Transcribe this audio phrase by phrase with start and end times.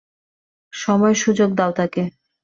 [0.73, 2.03] সময়সুযোগ দাও তাকে।